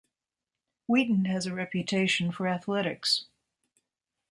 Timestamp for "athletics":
2.47-3.25